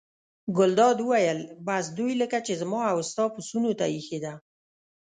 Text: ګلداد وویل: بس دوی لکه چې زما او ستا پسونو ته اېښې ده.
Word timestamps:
ګلداد 0.57 0.97
وویل: 1.01 1.39
بس 1.65 1.85
دوی 1.97 2.13
لکه 2.21 2.37
چې 2.45 2.53
زما 2.61 2.81
او 2.93 2.99
ستا 3.09 3.25
پسونو 3.33 3.71
ته 3.79 3.85
اېښې 3.93 4.19
ده. 4.23 4.33